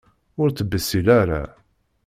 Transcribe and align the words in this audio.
Ur 0.41 0.49
ttbessil 0.49 1.07
ara! 1.21 1.41